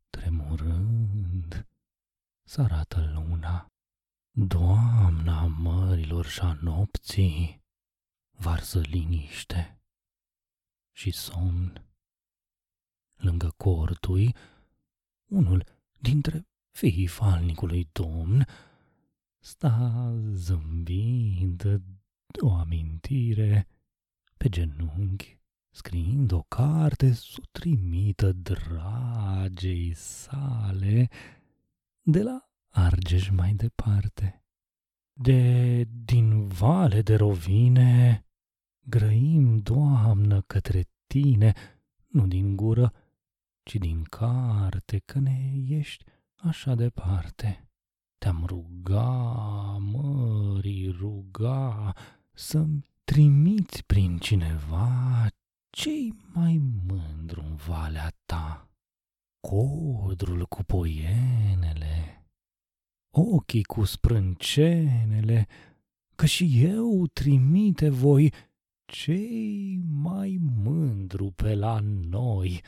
tremurând, 0.09 1.67
s-arată 2.43 3.11
luna. 3.13 3.69
Doamna 4.37 5.45
mărilor 5.45 6.25
și 6.25 6.39
a 6.39 6.57
nopții 6.61 7.63
varsă 8.31 8.79
liniște 8.79 9.81
și 10.91 11.11
somn. 11.11 11.85
Lângă 13.15 13.53
cortui, 13.57 14.35
unul 15.25 15.63
dintre 15.97 16.47
fiii 16.71 17.07
falnicului 17.07 17.89
domn 17.91 18.45
sta 19.39 20.13
zâmbind 20.31 21.81
o 22.41 22.53
amintire 22.53 23.67
pe 24.37 24.49
genunchi, 24.49 25.39
scriind 25.69 26.31
o 26.31 26.41
carte 26.41 27.13
sutrimită 27.13 28.31
dragei 28.31 29.93
sale 29.93 31.09
de 32.01 32.21
la 32.23 32.44
Argeș 32.77 33.29
mai 33.29 33.53
departe. 33.53 34.43
De 35.13 35.83
din 35.83 36.47
vale 36.47 37.01
de 37.01 37.15
rovine 37.15 38.25
grăim, 38.79 39.57
Doamnă, 39.57 40.41
către 40.41 40.89
tine, 41.07 41.53
nu 42.07 42.27
din 42.27 42.55
gură, 42.55 42.93
ci 43.63 43.75
din 43.75 44.03
carte, 44.03 44.99
că 45.05 45.19
ne 45.19 45.53
ești 45.67 46.03
așa 46.35 46.75
departe. 46.75 47.69
Te-am 48.17 48.43
ruga, 48.45 49.11
mării, 49.79 50.89
ruga, 50.89 51.93
să-mi 52.33 52.85
trimiți 53.03 53.83
prin 53.83 54.17
cineva 54.17 55.27
cei 55.69 56.13
mai 56.33 56.57
mândru 56.87 57.41
în 57.41 57.55
valea 57.55 58.11
ta. 58.25 58.69
Codrul 59.39 60.45
cu 60.45 60.63
poienele, 60.63 62.24
ochii 63.17 63.63
cu 63.63 63.83
sprâncenele, 63.83 65.47
că 66.15 66.25
și 66.25 66.63
eu 66.63 67.07
trimite 67.13 67.89
voi 67.89 68.33
cei 68.85 69.79
mai 69.91 70.39
mândru 70.63 71.31
pe 71.31 71.55
la 71.55 71.79
noi, 72.09 72.61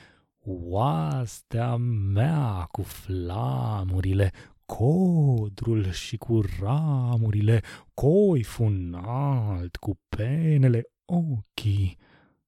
oastea 0.45 1.75
mea 1.75 2.67
cu 2.71 2.81
flamurile, 2.81 4.31
codrul 4.65 5.91
și 5.91 6.17
cu 6.17 6.41
ramurile, 6.59 7.61
coi 7.93 8.43
funalt 8.43 9.75
cu 9.75 9.99
penele, 10.09 10.83
ochii 11.05 11.97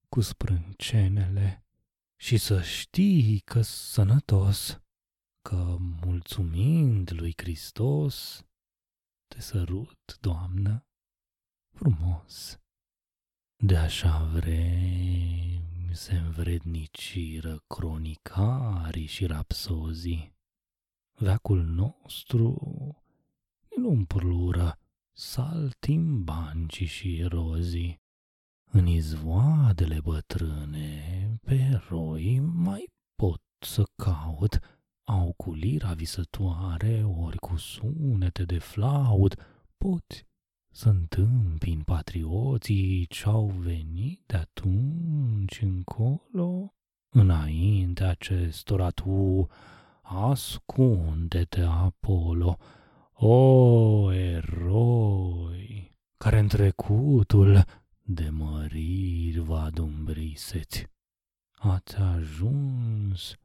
cu 0.09 0.21
sprâncenele. 0.21 1.63
Și 2.15 2.37
să 2.37 2.61
știi 2.61 3.41
că 3.45 3.61
sănătos, 3.61 4.81
că 5.49 5.75
mulțumind 6.05 7.11
lui 7.11 7.33
Hristos, 7.37 8.45
te 9.27 9.41
sărut, 9.41 10.17
Doamnă, 10.21 10.85
frumos. 11.71 12.59
De 13.55 13.77
așa 13.77 14.23
vrei 14.23 15.61
se 15.91 16.15
învredniciră 16.15 17.63
cronicarii 17.67 19.05
și 19.05 19.25
rapsozii. 19.25 20.35
Veacul 21.19 21.63
nostru 21.63 22.57
nu 23.77 23.89
umplură 23.89 24.79
saltimbanci 25.11 26.83
și 26.83 27.19
erozii. 27.19 28.01
În 28.71 28.85
izvoadele 28.87 29.99
bătrâne, 30.01 31.37
pe 31.41 31.55
eroi 31.55 32.39
mai 32.39 32.91
pot 33.15 33.41
să 33.59 33.83
caut, 33.95 34.78
au 35.09 35.33
cu 35.37 35.53
lira 35.53 35.93
visătoare, 35.93 37.03
ori 37.03 37.37
cu 37.37 37.55
sunete 37.57 38.43
de 38.43 38.57
flaut, 38.57 39.35
poți 39.77 40.25
să 40.71 40.89
întâmpin 40.89 41.81
patrioții 41.81 43.05
ce-au 43.05 43.45
venit 43.45 44.21
de 44.25 44.35
atunci 44.35 45.61
încolo? 45.61 46.73
Înainte 47.09 48.03
acestora 48.03 48.89
tu 48.89 49.47
ascunde-te 50.01 51.61
Apollo, 51.61 52.57
o 53.13 54.11
eroi, 54.13 55.97
care 56.17 56.39
în 56.39 56.47
trecutul 56.47 57.65
de 58.03 58.29
măriri 58.29 59.39
vă 59.39 59.57
adumbriseți. 59.57 60.87
Ați 61.51 61.95
ajuns 61.95 63.37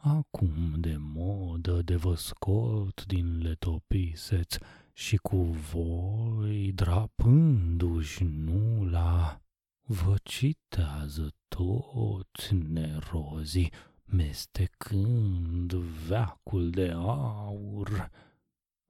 acum 0.00 0.74
de 0.76 0.96
modă 0.98 1.82
de 1.82 1.96
vă 1.96 2.14
scot 2.14 3.04
din 3.06 3.38
letopiseți 3.42 4.58
și 4.92 5.16
cu 5.16 5.36
voi 5.72 6.72
drapându-și 6.72 8.24
nula 8.24 9.40
vă 9.82 10.14
citează 10.22 11.34
toți 11.48 12.54
nerozii 12.54 13.72
mestecând 14.04 15.72
veacul 15.74 16.70
de 16.70 16.90
aur 16.94 18.10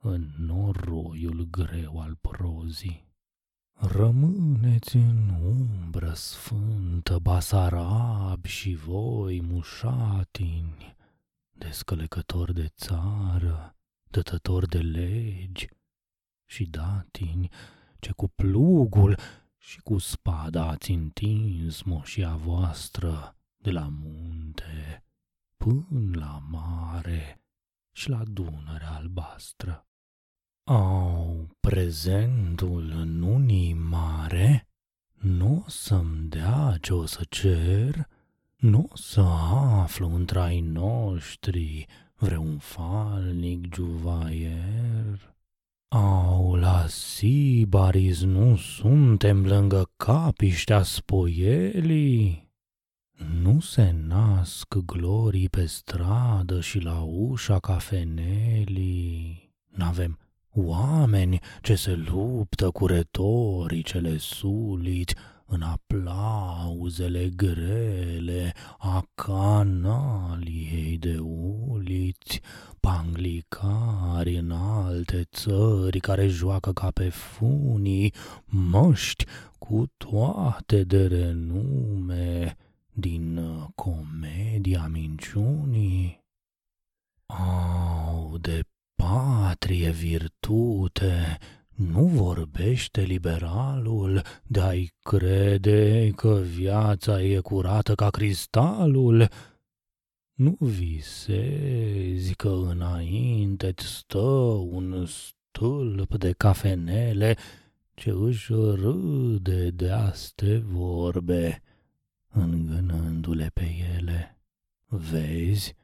în 0.00 0.30
noroiul 0.38 1.48
greu 1.50 2.00
al 2.00 2.16
prozii. 2.20 3.06
Rămâneți 3.72 4.96
în 4.96 5.28
umbră 5.28 6.12
sfântă, 6.12 7.18
basarab 7.18 8.44
și 8.44 8.74
voi 8.74 9.42
mușatini, 9.42 10.96
descălecători 11.58 12.54
de 12.54 12.68
țară, 12.76 13.76
dătători 14.10 14.68
de 14.68 14.78
legi 14.78 15.68
și 16.44 16.66
datini, 16.66 17.48
ce 17.98 18.12
cu 18.12 18.28
plugul 18.28 19.18
și 19.58 19.80
cu 19.80 19.98
spada 19.98 20.68
ați 20.68 20.90
întins 20.90 21.82
moșia 21.82 22.36
voastră 22.36 23.36
de 23.56 23.70
la 23.70 23.88
munte 23.90 25.04
până 25.56 26.18
la 26.18 26.38
mare 26.38 27.42
și 27.92 28.08
la 28.08 28.22
Dunărea 28.24 28.90
albastră. 28.90 29.86
Au, 30.64 31.56
prezentul 31.60 32.90
în 32.90 33.22
unii 33.22 33.72
mare, 33.72 34.68
nu 35.12 35.62
o 35.66 35.68
să-mi 35.68 36.28
dea 36.28 36.76
ce 36.80 36.94
o 36.94 37.06
să 37.06 37.24
cer, 37.28 38.08
nu 38.58 38.88
o 38.92 38.96
să 38.96 39.20
aflu 39.20 40.14
între 40.14 40.38
ai 40.38 40.60
noștri 40.60 41.86
vreun 42.16 42.58
falnic 42.58 43.74
juvaier. 43.74 45.34
Au, 45.88 46.54
la 46.54 46.86
Sibaris 46.86 48.22
nu 48.22 48.56
suntem 48.56 49.46
lângă 49.46 49.90
capiștea 49.96 50.82
spoielii? 50.82 52.50
Nu 53.40 53.60
se 53.60 53.94
nasc 54.06 54.74
glorii 54.74 55.48
pe 55.48 55.66
stradă 55.66 56.60
și 56.60 56.78
la 56.78 57.00
ușa 57.00 57.58
cafenelii. 57.58 59.52
N-avem 59.68 60.18
Oameni 60.60 61.38
ce 61.62 61.74
se 61.74 61.94
luptă 61.94 62.70
cu 62.70 62.86
retoricele 62.86 64.16
suliți, 64.16 65.14
în 65.50 65.62
aplauzele 65.62 67.28
grele 67.36 68.52
a 68.78 69.08
canaliei 69.14 70.98
de 70.98 71.18
uliți, 71.18 72.40
panglicari 72.80 74.36
în 74.36 74.50
alte 74.50 75.24
țări 75.32 76.00
care 76.00 76.26
joacă 76.26 76.72
ca 76.72 76.90
pe 76.90 77.08
funii, 77.08 78.14
măști 78.44 79.24
cu 79.58 79.86
toate 79.96 80.84
de 80.84 81.06
renume 81.06 82.56
din 82.92 83.40
comedia 83.74 84.86
minciunii. 84.86 86.20
Au 87.26 88.38
de 88.40 88.60
patrie 88.94 89.90
virtute, 89.90 91.38
nu 91.78 92.04
vorbește 92.06 93.00
liberalul 93.00 94.22
de-ai 94.46 94.92
crede 95.02 96.10
că 96.10 96.40
viața 96.44 97.22
e 97.22 97.38
curată 97.38 97.94
ca 97.94 98.10
cristalul? 98.10 99.28
Nu 100.32 100.56
visezi 100.60 102.34
că 102.34 102.48
înainte-ți 102.48 103.86
stă 103.86 104.18
un 104.70 105.06
stâlp 105.06 106.14
de 106.14 106.32
cafenele 106.32 107.36
ce 107.94 108.10
își 108.10 108.52
râde 108.52 109.70
de 109.70 109.90
aste 109.90 110.58
vorbe, 110.58 111.62
îngânându-le 112.28 113.50
pe 113.54 113.66
ele. 113.98 114.38
Vezi, 114.86 115.74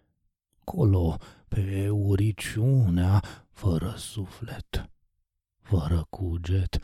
colo, 0.65 1.17
pe 1.49 1.89
uriciunea, 1.89 3.23
fără 3.51 3.95
suflet 3.97 4.89
fără 5.79 6.07
cuget, 6.11 6.79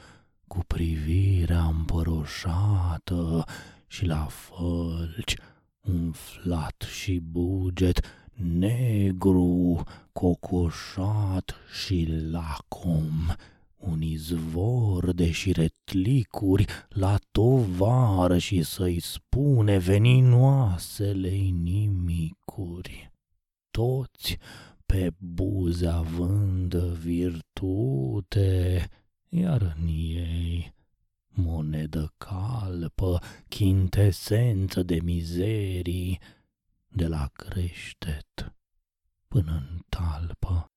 cu 0.46 0.59
privirea 0.66 1.64
împăroșată 1.64 3.44
și 3.87 4.05
la 4.05 4.26
fălci, 4.31 5.37
umflat 5.81 6.87
și 7.00 7.18
buget, 7.18 8.00
negru, 8.35 9.83
cocoșat 10.12 11.55
și 11.83 12.09
lacom, 12.31 13.29
un 13.76 14.03
izvor 14.03 15.12
de 15.12 15.31
șiretlicuri 15.31 16.64
la 16.88 17.18
tovară 17.31 18.38
și 18.38 18.62
să-i 18.62 19.00
spune 19.00 19.79
veninoasele 19.79 21.35
nimicuri. 21.62 23.12
Toți 23.70 24.38
pe 24.90 25.12
buze 25.18 25.87
având 25.87 26.74
virtute, 26.85 28.88
iar 29.29 29.62
în 29.62 29.87
ei 29.87 30.74
monedă 31.29 32.14
calpă, 32.16 33.18
chintesență 33.48 34.83
de 34.83 35.00
mizerii, 35.03 36.20
de 36.88 37.07
la 37.07 37.31
creștet 37.33 38.55
până 39.29 39.53
în 39.53 39.79
talpă. 39.88 40.70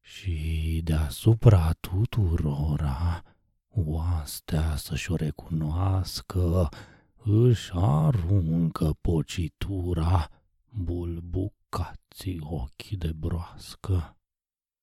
Și 0.00 0.80
deasupra 0.84 1.72
tuturora, 1.72 3.22
oastea 3.68 4.76
să-și 4.76 5.12
o 5.12 5.14
recunoască, 5.14 6.68
își 7.24 7.70
aruncă 7.74 8.96
pocitura 9.00 10.28
bulbuc 10.70 11.57
cații 11.68 12.38
ochi 12.40 12.88
de 12.90 13.12
broască. 13.12 14.16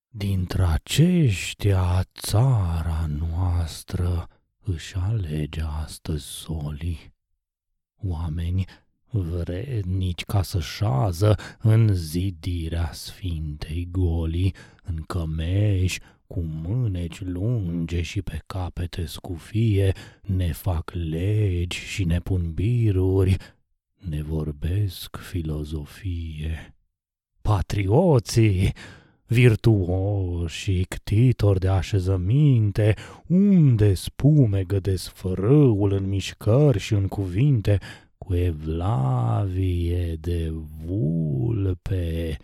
Dintre 0.08 0.64
aceștia 0.64 2.04
țara 2.20 3.06
noastră 3.06 4.28
își 4.64 4.96
alege 4.96 5.62
astăzi 5.62 6.26
soli. 6.26 7.14
Oameni 7.96 8.66
vrednici 9.10 10.24
ca 10.24 10.42
să 10.42 10.60
șază 10.60 11.36
în 11.60 11.94
zidirea 11.94 12.92
sfintei 12.94 13.88
golii, 13.92 14.56
în 14.84 15.02
cămeși, 15.02 16.00
cu 16.28 16.40
mâneci 16.40 17.22
lunge 17.22 18.02
și 18.02 18.22
pe 18.22 18.42
capete 18.46 19.06
scufie, 19.06 19.92
ne 20.22 20.52
fac 20.52 20.92
legi 20.92 21.78
și 21.78 22.04
ne 22.04 22.20
pun 22.20 22.54
biruri, 22.54 23.38
ne 23.96 24.22
vorbesc 24.22 25.18
filozofie 25.18 26.75
patrioții, 27.46 28.74
virtuoși, 29.26 30.84
ctitori 30.84 31.60
de 31.60 31.68
așezăminte, 31.68 32.96
unde 33.28 33.94
spume 33.94 34.64
gădesc 34.64 35.10
fărâul 35.10 35.92
în 35.92 36.08
mișcări 36.08 36.80
și 36.80 36.94
în 36.94 37.08
cuvinte, 37.08 37.80
cu 38.18 38.36
evlavie 38.36 40.16
de 40.16 40.54
vulpe, 40.86 42.38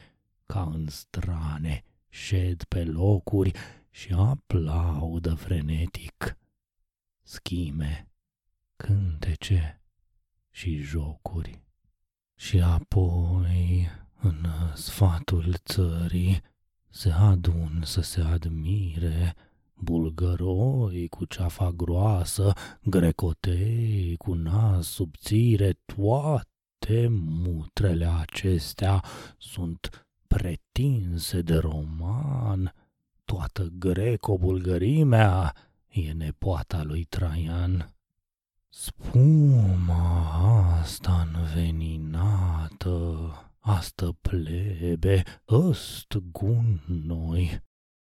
ca 0.46 0.72
în 0.74 0.88
strane, 0.88 1.84
șed 2.10 2.64
pe 2.64 2.84
locuri 2.84 3.52
și 3.90 4.14
aplaudă 4.18 5.34
frenetic. 5.34 6.38
Schime, 7.22 8.08
cântece 8.76 9.82
și 10.50 10.76
jocuri. 10.78 11.62
Și 12.36 12.60
apoi 12.60 13.90
în 14.22 14.46
sfatul 14.74 15.56
țării 15.66 16.42
se 16.90 17.10
adun 17.10 17.82
să 17.86 18.02
se 18.02 18.22
admire 18.22 19.36
bulgăroi 19.76 21.08
cu 21.08 21.26
ceafa 21.26 21.72
groasă, 21.72 22.54
grecotei 22.84 24.16
cu 24.18 24.34
nas 24.34 24.88
subțire, 24.88 25.80
toate 25.86 27.08
mutrele 27.10 28.06
acestea 28.06 29.04
sunt 29.38 30.08
pretinse 30.28 31.42
de 31.42 31.56
roman, 31.56 32.74
toată 33.26 33.72
greco-bulgărimea 33.80 35.56
e 35.88 36.12
nepoata 36.12 36.84
lui 36.84 37.04
Traian. 37.04 37.94
Spuma 38.70 40.32
asta 40.80 41.28
înveninată 41.34 42.92
astă 43.62 44.18
plebe, 44.22 45.24
ăst 45.48 46.18
gunoi, 46.32 47.62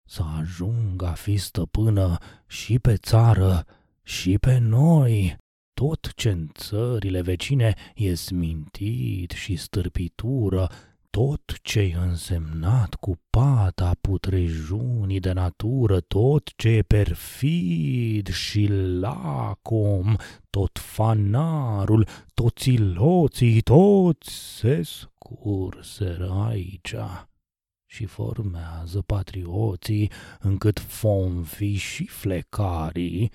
să 0.08 0.24
ajungă 0.40 1.06
a 1.06 1.14
fi 1.14 1.38
stăpână 1.38 2.18
și 2.48 2.80
pe 2.80 2.96
țară 2.96 3.66
și 4.04 4.38
pe 4.38 4.58
noi. 4.58 5.38
Tot 5.74 6.14
ce 6.16 6.30
în 6.30 6.48
țările 6.54 7.22
vecine 7.22 7.74
e 7.96 8.14
smintit 8.14 9.32
și 9.32 9.56
stârpitură, 9.56 10.70
tot 11.10 11.60
ce-i 11.62 11.92
însemnat 11.92 12.96
cu 12.96 13.20
pata 13.30 13.92
putrejunii 14.02 15.20
de 15.20 15.32
natură, 15.32 16.00
tot 16.00 16.52
ce 16.56 16.70
e 16.70 16.82
perfid 16.82 18.28
și 18.28 18.68
lacom, 19.00 20.16
tot 20.50 20.80
fanarul, 20.80 22.08
toți 22.34 22.78
loții, 22.78 23.62
toți 23.62 24.58
se 24.58 24.82
scurseră 25.26 26.32
aici 26.32 26.96
și 27.86 28.06
formează 28.06 29.02
patrioții 29.02 30.12
încât 30.40 30.80
fomfii 30.80 31.76
și 31.76 32.08
flecarii, 32.08 33.32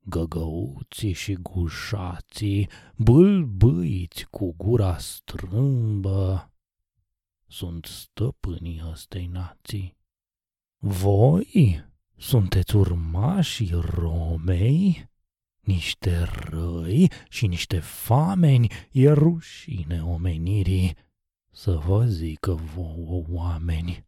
găgăuții 0.00 1.12
și 1.12 1.32
gușații, 1.32 2.68
bâlbâiți 2.96 4.26
cu 4.30 4.54
gura 4.56 4.98
strâmbă, 4.98 6.52
sunt 7.46 7.84
stăpânii 7.84 8.82
ăstei 8.90 9.26
nații. 9.26 9.96
Voi 10.78 11.84
sunteți 12.16 12.76
urmașii 12.76 13.70
Romei? 13.80 15.12
Niște 15.60 16.22
răi 16.22 17.10
și 17.28 17.46
niște 17.46 17.78
fameni, 17.78 18.70
e 18.90 19.12
rușine 19.12 20.02
omenirii 20.02 20.96
să 21.54 21.72
vă 21.86 22.04
zică 22.04 22.52
vouă 22.52 23.22
oameni. 23.28 24.06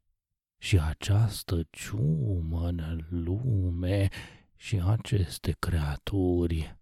Și 0.59 0.79
această 0.79 1.67
ciumă 1.71 2.71
lume 3.09 4.09
și 4.57 4.83
aceste 4.87 5.57
creaturi, 5.59 6.79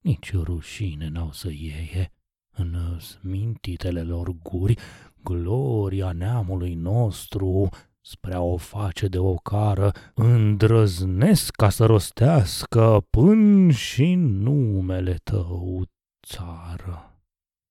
nici 0.00 0.32
rușine 0.32 1.08
n-au 1.08 1.32
să 1.32 1.48
ieie 1.50 2.12
în 2.50 2.98
smintitele 3.00 4.02
lor 4.02 4.30
guri 4.42 4.74
gloria 5.22 6.12
neamului 6.12 6.74
nostru, 6.74 7.68
spre 8.00 8.34
a 8.34 8.40
o 8.40 8.56
face 8.56 9.08
de 9.08 9.18
ocară, 9.18 9.92
îndrăznesc 10.14 11.50
ca 11.50 11.68
să 11.68 11.84
rostească 11.86 13.06
până 13.10 13.70
și 13.72 14.14
numele 14.14 15.14
tău, 15.14 15.84
țară. 16.26 17.07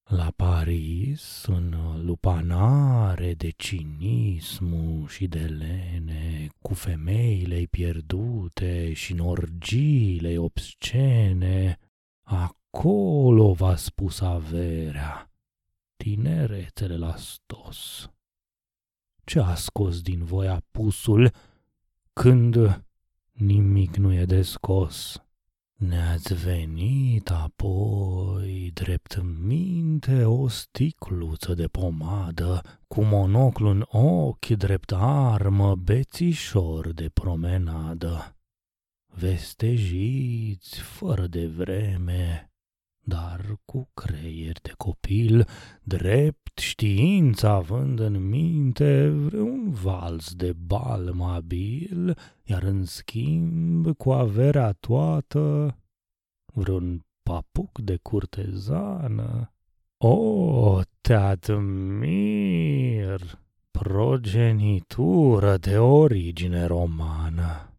La 0.08 0.32
Paris, 0.36 1.46
în 1.48 1.76
lupanare 2.06 3.34
de 3.34 3.50
cinismu 3.50 5.08
și 5.08 5.28
de 5.28 5.40
lene, 5.40 6.48
cu 6.62 6.74
femeile 6.74 7.66
pierdute 7.70 8.94
și 8.94 9.12
în 9.12 9.20
orgiile 9.20 10.38
obscene, 10.38 11.78
acolo 12.22 13.54
v-a 13.54 13.76
spus 13.76 14.22
averea, 14.22 15.32
tineretele 15.96 16.98
la 16.98 17.16
stos. 17.16 18.12
Ce 19.24 19.40
a 19.40 19.56
scos 19.56 20.02
din 20.02 20.24
voi 20.24 20.48
apusul 20.48 21.32
când 22.14 22.84
nimic 23.32 23.96
nu 23.96 24.14
e 24.14 24.26
de 24.26 24.42
scos? 24.42 25.22
Ne-ați 25.78 26.34
venit 26.34 27.30
apoi 27.30 28.72
drept 28.74 29.22
minte 29.24 30.24
o 30.24 30.48
sticluță 30.48 31.54
de 31.54 31.68
pomadă, 31.68 32.62
cu 32.88 33.04
monoclu 33.04 33.70
în 33.70 33.86
ochi 33.88 34.48
drept 34.48 34.92
armă 34.96 35.76
bețișor 35.76 36.92
de 36.92 37.10
promenadă. 37.10 38.36
Vestejiți 39.14 40.80
fără 40.80 41.28
de 41.28 41.48
vreme, 41.48 42.52
dar 43.08 43.60
cu 43.66 43.90
creier 43.94 44.58
de 44.62 44.72
copil, 44.78 45.48
drept 45.84 46.58
știința 46.60 47.52
având 47.52 48.00
în 48.00 48.30
minte 48.30 49.10
vreun 49.10 49.72
vals 49.72 50.34
de 50.34 50.54
bal 50.54 51.12
mabil, 51.14 52.18
iar 52.44 52.64
în 52.64 52.86
schimb 52.86 53.96
cu 53.96 54.12
averea 54.12 54.72
toată 54.72 55.78
vreun 56.54 57.06
papuc 57.24 57.80
de 57.80 57.98
curtezană. 58.02 59.52
O, 59.98 60.82
te 61.02 61.14
admir, 61.14 61.80
progenitură 63.72 65.58
de 65.58 65.78
origine 65.78 66.66
romană. 66.66 67.77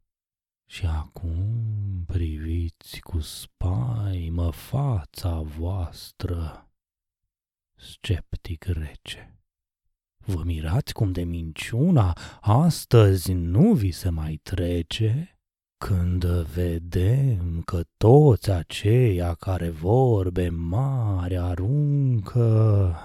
Și 0.71 0.87
acum 0.87 2.05
priviți 2.07 3.01
cu 3.01 3.21
spaimă 3.21 4.51
fața 4.51 5.41
voastră, 5.41 6.69
sceptic 7.75 8.65
rece. 8.65 9.39
Vă 10.25 10.43
mirați 10.45 10.93
cum 10.93 11.13
de 11.13 11.25
minciuna 11.25 12.17
astăzi 12.41 13.33
nu 13.33 13.73
vi 13.73 13.91
se 13.91 14.09
mai 14.09 14.41
trece? 14.43 15.39
Când 15.85 16.25
vedem 16.25 17.63
că 17.63 17.83
toți 17.97 18.51
aceia 18.51 19.35
care 19.35 19.71
vorbe 19.71 20.49
mari 20.49 21.39
aruncă, 21.39 22.97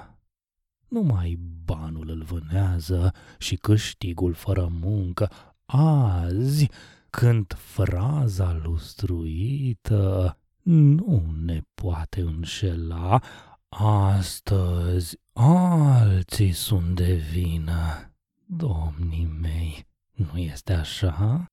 numai 0.88 1.40
banul 1.66 2.10
îl 2.10 2.24
vânează 2.24 3.14
și 3.38 3.56
câștigul 3.56 4.34
fără 4.34 4.68
muncă, 4.68 5.30
azi 5.66 6.70
când 7.20 7.56
fraza 7.58 8.60
lustruită 8.64 10.38
nu 10.62 11.24
ne 11.46 11.62
poate 11.74 12.22
înșela, 12.22 13.20
astăzi 14.18 15.18
alții 15.34 16.52
sunt 16.52 16.96
de 16.96 17.14
vină. 17.32 18.12
Domnii 18.46 19.30
mei, 19.42 19.88
nu 20.12 20.40
este 20.40 20.74
așa? 20.74 21.46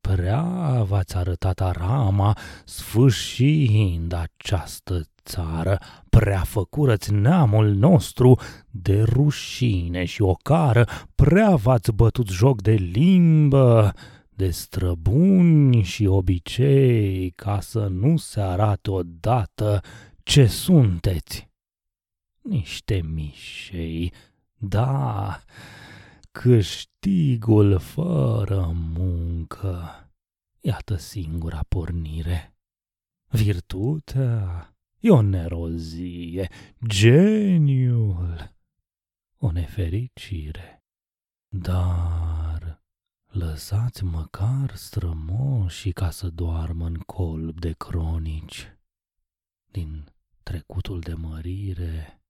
Prea 0.00 0.42
v-ați 0.88 1.16
arătat 1.16 1.60
arama, 1.60 2.38
sfârșind 2.64 4.12
această 4.12 5.02
țară, 5.24 5.78
prea 6.08 6.40
făcurăți 6.40 7.12
neamul 7.12 7.74
nostru 7.74 8.38
de 8.70 9.02
rușine 9.02 10.04
și 10.04 10.22
ocară, 10.22 10.86
prea 11.14 11.54
v-ați 11.54 11.92
bătut 11.92 12.28
joc 12.28 12.62
de 12.62 12.72
limbă, 12.72 13.92
de 14.38 14.50
străbuni 14.50 15.82
și 15.82 16.06
obicei 16.06 17.30
ca 17.30 17.60
să 17.60 17.86
nu 17.86 18.16
se 18.16 18.40
arate 18.40 18.90
odată 18.90 19.80
ce 20.22 20.46
sunteți. 20.46 21.48
Niște 22.40 23.02
mișei, 23.02 24.12
da, 24.56 25.40
câștigul 26.32 27.78
fără 27.78 28.72
muncă. 28.96 29.80
Iată 30.60 30.96
singura 30.96 31.64
pornire. 31.68 32.56
Virtutea 33.28 34.76
e 34.98 35.10
o 35.10 35.20
nerozie, 35.20 36.48
geniul, 36.86 38.54
o 39.38 39.50
nefericire. 39.50 40.82
Dar 41.48 42.27
Lăsați 43.38 44.04
măcar 44.04 44.74
strămoșii 44.74 45.92
ca 45.92 46.10
să 46.10 46.28
doarmă 46.28 46.86
în 46.86 46.96
colb 46.96 47.60
de 47.60 47.72
cronici. 47.72 48.76
Din 49.70 50.12
trecutul 50.42 51.00
de 51.00 51.14
mărire 51.14 52.22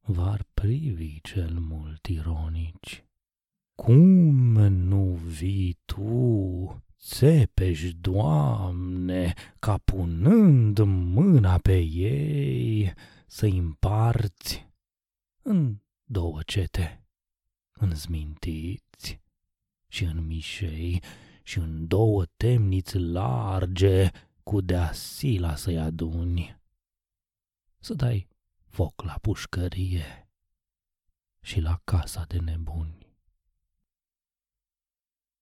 v-ar 0.00 0.46
privi 0.54 1.20
cel 1.20 1.58
mult 1.58 2.06
ironici. 2.06 3.04
Cum 3.74 4.52
nu 4.68 5.04
vii 5.14 5.78
tu, 5.84 6.82
țepești, 6.98 7.94
Doamne, 7.94 9.34
ca 9.58 9.78
punând 9.78 10.78
mâna 10.84 11.58
pe 11.58 11.78
ei 11.78 12.92
să-i 13.26 13.58
împarți 13.58 14.68
în 15.42 15.76
două 16.04 16.42
cete, 16.42 17.04
în 17.72 17.94
zmintiți 17.94 19.20
și 19.92 20.04
în 20.04 20.26
mișei 20.26 21.02
și 21.42 21.58
în 21.58 21.86
două 21.86 22.24
temniți 22.36 22.98
large 22.98 24.10
cu 24.42 24.60
deasila 24.60 25.54
să-i 25.54 25.78
aduni. 25.78 26.60
Să 27.78 27.94
dai 27.94 28.28
foc 28.68 29.02
la 29.02 29.18
pușcărie 29.20 30.28
și 31.40 31.60
la 31.60 31.80
casa 31.84 32.24
de 32.28 32.38
nebuni. 32.38 33.01